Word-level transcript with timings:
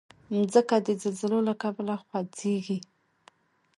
مځکه 0.31 0.77
د 0.85 0.87
زلزلو 1.01 1.39
له 1.47 1.53
کبله 1.61 1.93
خوځېږي. 2.03 2.79